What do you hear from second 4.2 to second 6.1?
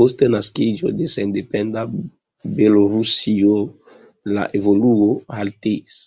la evoluo haltis.